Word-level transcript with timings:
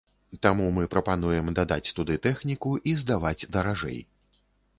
Таму 0.45 0.69
мы 0.77 0.85
прапануем 0.93 1.51
дадаць 1.59 1.93
туды 1.99 2.17
тэхніку 2.25 2.73
і 2.93 2.95
здаваць 3.03 3.47
даражэй. 3.59 4.03